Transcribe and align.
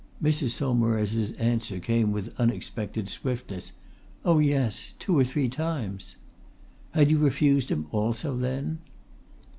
Mrs. 0.19 0.49
Saumarez's 0.49 1.29
answer 1.33 1.77
came 1.79 2.11
with 2.11 2.33
unexpected 2.39 3.07
swiftness. 3.07 3.71
"Oh, 4.25 4.39
yes! 4.39 4.95
two 4.97 5.15
or 5.15 5.23
three 5.23 5.47
times!" 5.47 6.15
"Had 6.93 7.11
you 7.11 7.19
refused 7.19 7.69
him 7.69 7.85
also, 7.91 8.35
then?" 8.35 8.79